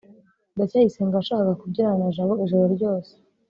ndacyayisenga 0.55 1.15
yashakaga 1.17 1.59
kubyinana 1.61 1.99
na 2.01 2.13
jabo 2.15 2.33
ijoro 2.45 2.65
ryose 2.75 3.11